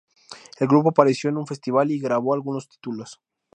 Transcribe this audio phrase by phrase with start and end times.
[0.59, 3.21] El grupo apareció en un festival y grabó algunos títulos.